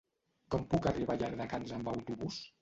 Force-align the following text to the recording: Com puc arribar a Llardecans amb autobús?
Com 0.55 0.63
puc 0.71 0.87
arribar 0.91 1.17
a 1.17 1.19
Llardecans 1.25 1.75
amb 1.79 1.93
autobús? 1.93 2.41